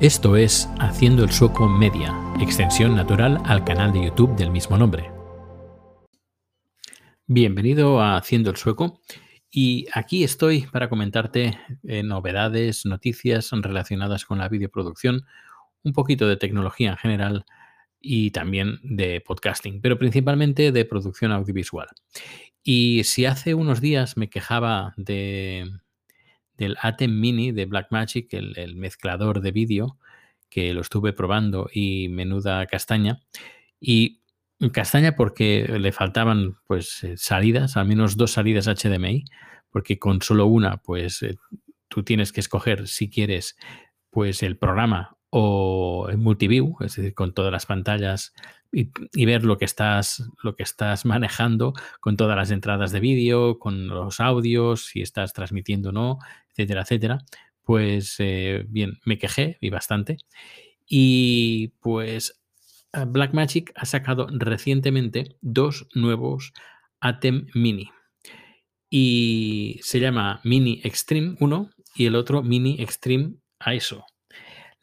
[0.00, 5.08] Esto es Haciendo el Sueco Media, extensión natural al canal de YouTube del mismo nombre.
[7.28, 9.00] Bienvenido a Haciendo el Sueco
[9.52, 15.26] y aquí estoy para comentarte eh, novedades, noticias relacionadas con la videoproducción,
[15.84, 17.44] un poquito de tecnología en general
[18.00, 21.86] y también de podcasting, pero principalmente de producción audiovisual.
[22.64, 25.70] Y si hace unos días me quejaba de,
[26.56, 29.98] del Atem Mini de Blackmagic, el, el mezclador de vídeo,
[30.48, 33.20] que lo estuve probando y menuda castaña.
[33.80, 34.20] Y
[34.72, 39.24] castaña porque le faltaban pues eh, salidas, al menos dos salidas HDMI,
[39.70, 41.36] porque con solo una pues eh,
[41.88, 43.56] tú tienes que escoger si quieres
[44.10, 48.32] pues el programa o el multiview, es decir, con todas las pantallas
[48.70, 53.58] y, ver lo que estás lo que estás manejando con todas las entradas de vídeo,
[53.58, 56.18] con los audios, si estás transmitiendo o no,
[56.50, 57.18] etcétera, etcétera.
[57.64, 60.18] Pues eh, bien, me quejé y bastante.
[60.86, 62.40] Y pues
[62.92, 66.52] Blackmagic ha sacado recientemente dos nuevos
[67.00, 67.90] Atem Mini.
[68.88, 73.34] Y se llama Mini Extreme 1 y el otro Mini Extreme
[73.66, 74.06] ISO.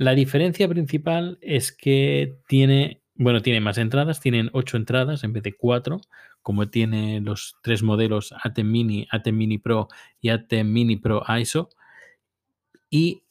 [0.00, 5.52] La diferencia principal es que tiene, bueno, más entradas, tienen ocho entradas en vez de
[5.52, 6.00] cuatro,
[6.40, 11.68] como tiene los tres modelos Atem Mini, Atem Mini Pro y Atem Mini Pro ISO.
[12.88, 13.24] Y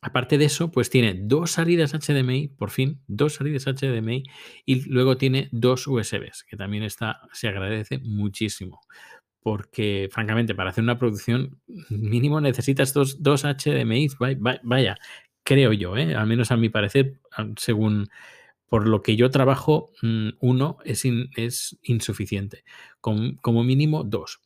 [0.00, 4.22] aparte de eso, pues tiene dos salidas HDMI, por fin, dos salidas HDMI
[4.64, 8.80] y luego tiene dos USBs, que también está, se agradece muchísimo.
[9.42, 14.08] Porque, francamente, para hacer una producción mínimo necesitas dos, dos HDMI.
[14.62, 14.98] Vaya,
[15.42, 16.14] creo yo, ¿eh?
[16.14, 17.20] al menos a mi parecer,
[17.56, 18.08] según
[18.68, 21.04] por lo que yo trabajo, mm, uno es,
[21.36, 22.64] es insuficiente.
[23.00, 24.40] como mínimo, dos.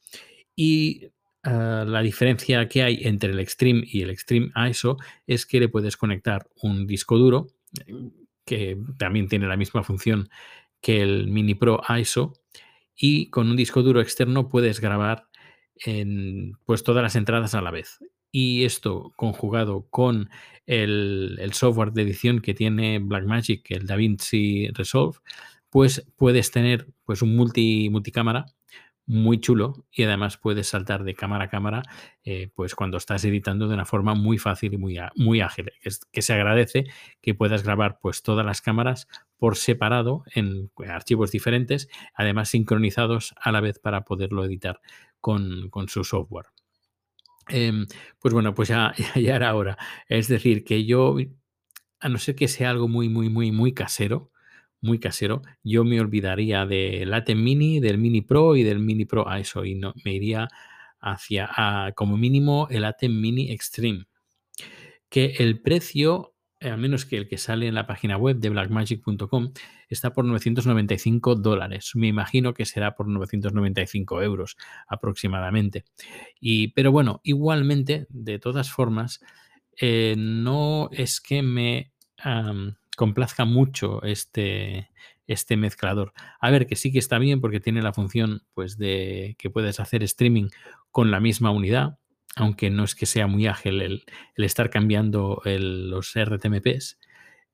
[0.56, 1.10] Y
[1.44, 5.68] Ah, la diferencia que hay entre el Extreme y el Extreme ISO es que le
[5.68, 7.48] puedes conectar un disco duro
[8.46, 10.30] que también tiene la misma función
[10.80, 12.32] que el Mini Pro ISO
[12.96, 15.28] y con un disco duro externo puedes grabar
[15.84, 17.98] en, pues todas las entradas a la vez.
[18.30, 20.30] Y esto conjugado con
[20.66, 25.18] el, el software de edición que tiene Blackmagic, el DaVinci Resolve,
[25.70, 28.46] pues puedes tener pues un multi, multicámara
[29.06, 31.82] muy chulo y además puedes saltar de cámara a cámara
[32.24, 35.70] eh, pues cuando estás editando de una forma muy fácil y muy, muy ágil
[36.10, 36.84] que, se agradece
[37.20, 39.06] que puedas grabar pues todas las cámaras
[39.36, 44.80] por separado en archivos diferentes además sincronizados a la vez para poderlo editar
[45.20, 46.46] con, su software.
[47.48, 47.86] Em,
[48.18, 49.78] pues bueno pues ya, ya era hora.
[50.08, 51.16] Es decir que yo
[52.00, 54.30] a no ser que sea algo muy muy muy muy casero
[54.84, 59.26] muy casero, yo me olvidaría del Atem Mini, del Mini Pro y del Mini Pro
[59.38, 60.48] ISO y no, me iría
[61.00, 64.04] hacia como mínimo el Atem Mini Extreme.
[65.08, 68.50] Que el precio, eh, al menos que el que sale en la página web de
[68.50, 69.52] blackmagic.com,
[69.88, 71.92] está por 995 dólares.
[71.94, 74.56] Me imagino que será por 995 euros
[74.86, 75.84] aproximadamente.
[76.40, 79.20] Y, pero bueno, igualmente, de todas formas,
[79.80, 81.92] eh, no es que me
[82.96, 84.90] complazca mucho este,
[85.26, 86.12] este mezclador.
[86.40, 89.80] A ver, que sí que está bien porque tiene la función pues, de que puedes
[89.80, 90.48] hacer streaming
[90.90, 91.98] con la misma unidad,
[92.36, 94.04] aunque no es que sea muy ágil el,
[94.36, 96.98] estar cambiando los RTMPs,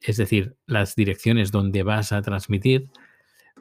[0.01, 2.91] es decir, las direcciones donde vas a transmitir,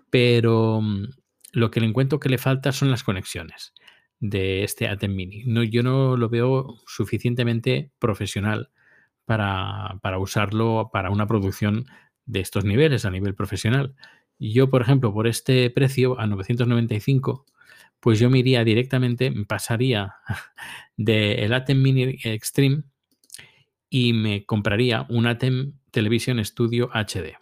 [0.09, 1.09] pero mm,
[1.51, 3.73] lo que le encuentro que le falta son las conexiones
[4.19, 5.43] de este Atem Mini.
[5.45, 8.69] No, yo no lo veo suficientemente profesional
[9.29, 11.85] para, usarlo para una producción
[12.25, 13.93] de estos niveles a nivel profesional.
[14.39, 17.45] Yo, por ejemplo, por este precio a 995,
[17.99, 20.15] pues yo me iría directamente, pasaría
[20.97, 22.83] del Atem Mini Extreme
[23.87, 27.37] y me compraría un Atem Television Studio HD,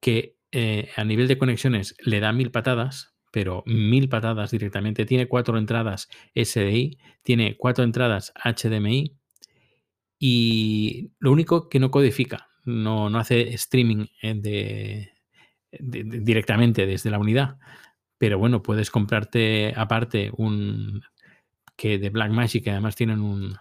[0.00, 5.06] que eh, a nivel de conexiones le da mil patadas, pero mil patadas directamente.
[5.06, 9.16] Tiene cuatro entradas SDI, tiene cuatro entradas HDMI
[10.18, 15.12] y lo único que no codifica, no, no hace streaming eh, de,
[15.70, 17.58] directamente desde la unidad.
[18.18, 21.02] Pero bueno, puedes comprarte aparte un
[21.76, 23.56] que de Blackmagic, que además tienen un,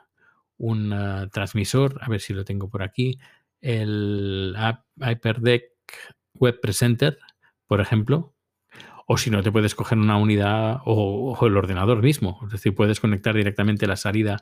[0.57, 3.19] un ah, transmisor, a ver si lo tengo por aquí,
[3.61, 4.55] el
[4.95, 5.65] HyperDeck
[6.35, 7.19] Web Presenter,
[7.67, 8.33] por ejemplo,
[9.07, 12.39] o si no, te puedes coger una unidad o, el ordenador mismo.
[12.45, 14.41] Es decir, puedes conectar directamente la salida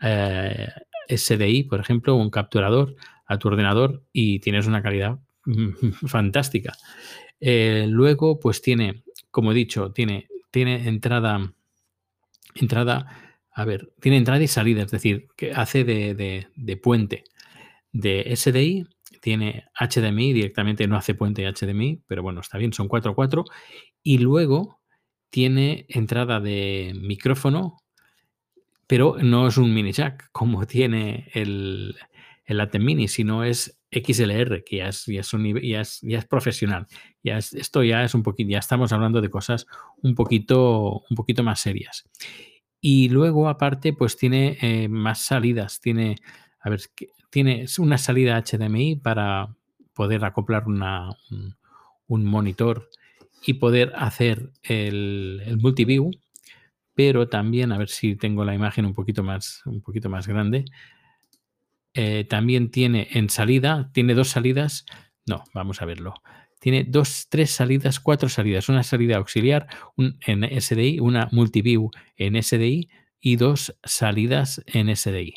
[0.00, 0.68] eh,
[1.08, 5.18] SDI, por ejemplo, un capturador a tu ordenador y tienes una calidad
[6.06, 6.74] fantástica.
[7.40, 11.52] Eh, luego, pues tiene, como he dicho, tiene, tiene entrada,
[12.54, 17.24] entrada, a ver, tiene entrada y salida, es decir, que hace de, puente.
[17.92, 18.86] de SDI,
[19.20, 23.44] tiene HDMI directamente, no hace puente HDMI, pero bueno, está bien, son 4.4.
[24.02, 24.80] Y luego
[25.30, 27.78] tiene entrada de micrófono,
[28.86, 31.96] pero no es un mini jack como tiene el,
[32.46, 35.20] el ATEM Mini, sino es XLR, que ya es, ya
[35.80, 36.86] es, ya es, profesional.
[37.22, 39.66] Ya esto ya es un poquito, ya estamos hablando de cosas
[40.02, 42.08] un poquito, un poquito más serias.
[42.80, 45.80] Y luego, aparte, pues tiene eh, más salidas.
[45.80, 46.16] Tiene,
[46.60, 46.80] a ver,
[47.30, 49.56] tiene una salida HDMI para
[49.94, 51.10] poder acoplar una,
[52.06, 52.88] un, monitor
[53.44, 56.10] y poder hacer el, el multiview.
[56.96, 60.64] Pero también, a ver si tengo la imagen un poquito más, un poquito más grande.
[61.92, 64.86] Eh, también tiene en salida, tiene dos salidas.
[65.26, 66.14] No, vamos a verlo.
[66.58, 68.70] Tiene dos, tres salidas, cuatro salidas.
[68.70, 69.66] Una salida auxiliar
[69.96, 72.88] en SDI, una multiview en SDI
[73.20, 75.34] y dos salidas en SDI.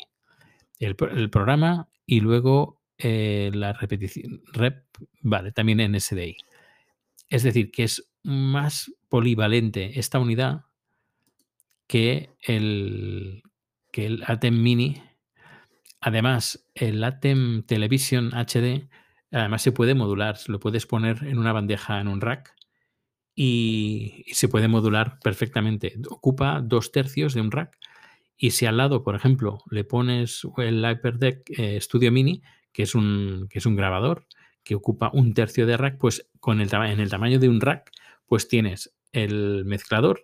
[0.78, 4.86] El, programa y luego eh, la repetición, rep,
[5.20, 6.38] vale, también en SDI.
[7.28, 10.62] Es decir, que es más polivalente esta unidad
[11.90, 13.42] que el,
[13.90, 15.02] que el ATEM Mini
[16.00, 18.88] Además, el ATEM Television HD,
[19.32, 22.54] además se puede modular, lo puedes poner en una bandeja en un rack
[23.34, 25.96] y, se puede modular perfectamente.
[26.08, 27.76] Ocupa dos tercios de un rack
[28.36, 32.40] y si al lado, por ejemplo, le pones el HyperDeck eh, Studio Mini,
[32.72, 34.26] que es, un, que es un grabador
[34.62, 37.90] que ocupa un tercio de rack, pues con el en el tamaño de un rack,
[38.26, 40.22] pues tienes el mezclador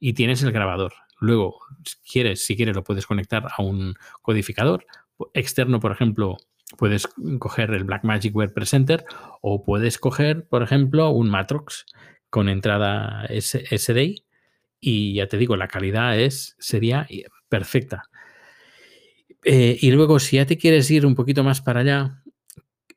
[0.00, 1.03] y tienes el grabador.
[1.20, 4.86] Luego, si quieres, si quieres, lo puedes conectar a un codificador
[5.32, 6.36] externo, por ejemplo,
[6.76, 7.06] puedes
[7.38, 9.04] coger el Blackmagic Web Presenter
[9.40, 11.86] o puedes coger, por ejemplo, un Matrox
[12.30, 14.24] con entrada SDI
[14.80, 17.06] y ya te digo, la calidad es, sería
[17.48, 18.10] perfecta.
[19.44, 22.22] Eh, y luego, si ya te quieres ir un poquito más para allá,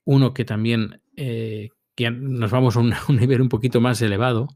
[0.04, 2.80] uno que también eh, que nos vamos a
[3.10, 4.48] un, nivel un poquito más elevado,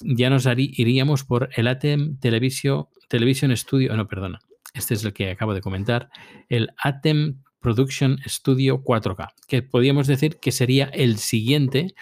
[0.00, 4.40] ya nos iríamos por el ATEM Television, Television Studio, no, perdona,
[4.74, 6.08] este es el que acabo de comentar,
[6.48, 11.94] el ATEM Production Studio 4K, que podríamos decir que sería el siguiente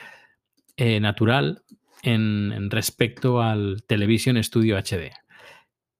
[0.77, 1.62] eh, natural
[2.03, 5.11] en, respecto al Television Studio HD.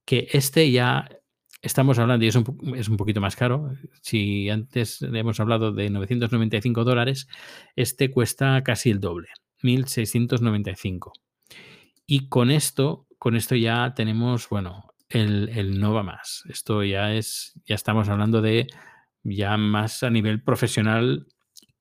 [0.05, 1.09] Que este ya
[1.67, 5.91] estamos hablando, y es un, es un poquito más caro, si antes hemos hablado de
[5.91, 7.29] 995 dólares,
[7.75, 9.29] este cuesta casi el doble,
[9.63, 11.13] 1695.
[12.07, 16.45] Y con esto, con esto ya tenemos, bueno, el, no va más.
[16.49, 18.69] Esto ya es, ya estamos hablando de
[19.23, 21.27] ya más a nivel profesional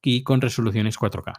[0.02, 1.34] y con resoluciones 4K.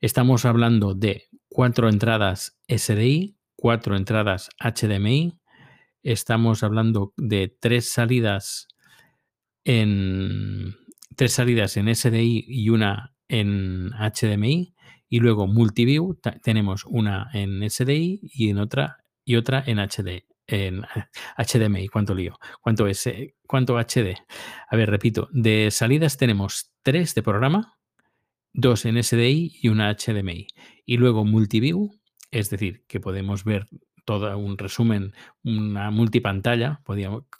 [0.00, 5.39] Estamos hablando de cuatro entradas SDI, cuatro entradas HDMI.
[6.02, 8.68] Estamos hablando de tres salidas
[9.64, 10.76] en
[11.16, 14.74] tres salidas en SDI y una en HDMI.
[15.08, 20.82] Y luego multiview, tenemos una en SDI y en otra y otra en HD en
[21.38, 24.16] HDMI, cuánto lío, cuánto es, eh, cuánto HD.
[24.68, 27.78] A ver, repito, de salidas tenemos tres de programa,
[28.52, 30.48] dos en SDI y una HDMI.
[30.84, 31.90] Y luego multiview,
[32.30, 33.68] es decir, que podemos ver
[34.10, 35.12] un resumen,
[35.42, 36.80] una multipantalla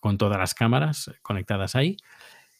[0.01, 1.97] con todas las cámaras conectadas ahí.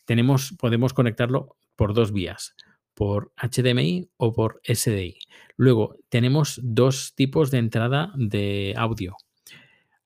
[0.05, 2.55] Tenemos, podemos conectarlo por dos vías,
[2.95, 5.19] por HDMI o por SDI.
[5.57, 9.17] Luego tenemos dos tipos de entrada de audio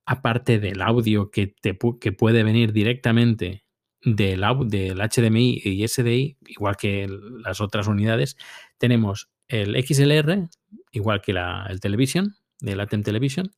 [0.06, 3.64] aparte del audio que, te, que puede venir directamente
[4.02, 7.08] del, del HDMI y SDI, igual que
[7.42, 8.36] las otras unidades,
[8.78, 10.48] tenemos el XLR,
[10.92, 13.50] igual que la, el Television, del ATEM Television,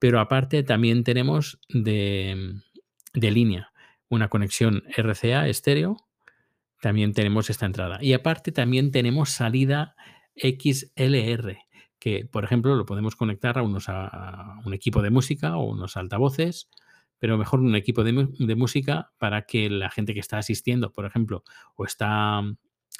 [0.00, 2.54] pero aparte también tenemos de,
[3.12, 3.70] línea
[4.08, 5.98] una conexión RCA estéreo,
[6.80, 7.98] también tenemos esta entrada.
[8.00, 9.94] Y aparte también tenemos salida
[10.34, 11.58] XLR,
[12.00, 15.96] que, por ejemplo, lo podemos conectar a, unos, a un equipo de música o unos
[15.96, 16.70] altavoces,
[17.18, 21.04] pero mejor un equipo de, de, música para que la gente que está asistiendo, por
[21.04, 21.44] ejemplo,
[21.76, 22.40] o está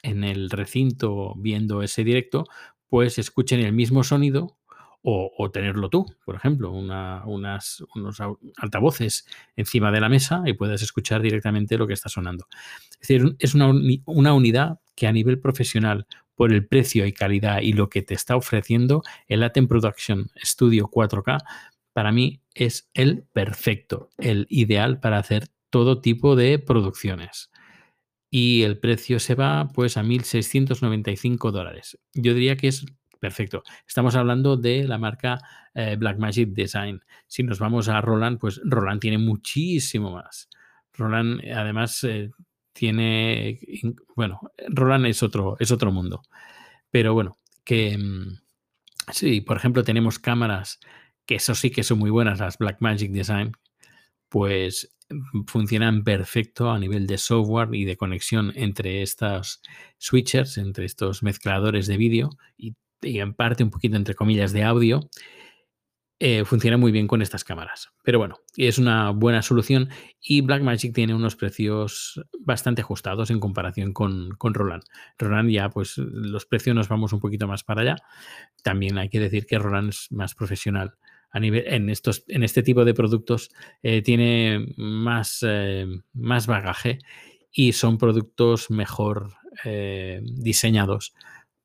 [0.02, 2.44] en el recinto viendo ese directo,
[2.88, 4.59] pues escuchen el mismo sonido
[5.02, 8.18] o, tenerlo tú, por ejemplo, una, unas, unos
[8.58, 9.26] altavoces
[9.56, 12.46] encima de la mesa y puedas escuchar directamente lo que está sonando.
[12.92, 13.72] Es decir, es una,
[14.04, 18.14] una unidad que a nivel profesional por el precio y calidad y lo que te
[18.14, 21.38] está ofreciendo, el Atem Production Studio 4K
[21.92, 27.50] para mí es el perfecto, el ideal para hacer todo tipo de producciones.
[28.30, 31.98] Y el precio se va pues a 1.695 dólares.
[32.14, 32.86] Yo diría que es
[33.20, 33.62] perfecto.
[33.86, 35.38] Estamos hablando de la marca
[35.74, 37.00] eh, Blackmagic Design.
[37.26, 40.48] Si nos vamos a Roland, pues Roland tiene muchísimo más.
[40.94, 42.30] Roland además eh,
[42.72, 43.60] tiene,
[44.16, 46.22] bueno, Roland es otro, es otro mundo.
[46.90, 48.38] Pero bueno, que mm,
[49.12, 50.80] sí, por ejemplo, tenemos cámaras
[51.26, 53.52] que eso sí que son muy buenas, las Blackmagic Design,
[54.28, 59.62] pues mm, funcionan perfecto a nivel de software y de conexión entre estas
[59.98, 65.08] switchers, entre estos mezcladores de vídeo y, en parte un poquito entre comillas de audio.
[66.22, 67.88] Eh, funciona muy bien con estas cámaras.
[68.04, 69.88] Pero bueno, es una buena solución
[70.20, 74.82] y Blackmagic tiene unos precios bastante ajustados en comparación con, con Roland.
[75.18, 77.96] Roland ya, pues los precios nos vamos un poquito más para allá.
[78.62, 80.98] También hay que decir que Roland es más profesional
[81.30, 83.50] a nivel, en, estos, en este tipo de productos
[83.82, 86.98] eh, tiene más, eh, más bagaje
[87.50, 89.32] y son productos mejor
[90.22, 91.12] diseñados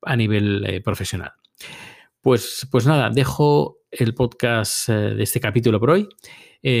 [0.06, 1.32] a nivel profesional.
[2.20, 6.08] Pues, pues nada, dejo el podcast de este capítulo por hoy.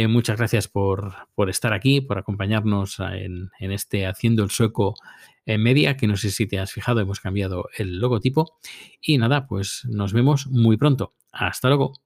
[0.08, 1.14] muchas gracias por,
[1.48, 4.94] estar aquí, por acompañarnos en, en este Haciendo el Sueco
[5.46, 8.58] en Media, que no sé si te has fijado, hemos cambiado el logotipo.
[9.00, 11.14] Y nada, pues nos vemos muy pronto.
[11.32, 12.05] Hasta luego.